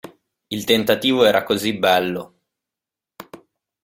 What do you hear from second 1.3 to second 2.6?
così bello.